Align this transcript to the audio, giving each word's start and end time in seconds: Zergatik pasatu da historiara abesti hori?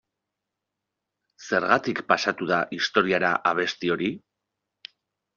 Zergatik 1.47 2.01
pasatu 2.11 2.47
da 2.51 2.61
historiara 2.77 3.29
abesti 3.51 3.93
hori? 3.97 4.09